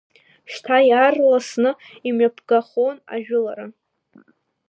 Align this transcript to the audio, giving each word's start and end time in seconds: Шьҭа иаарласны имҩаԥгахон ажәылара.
Шьҭа 0.51 0.77
иаарласны 0.89 1.71
имҩаԥгахон 2.07 2.95
ажәылара. 3.13 3.65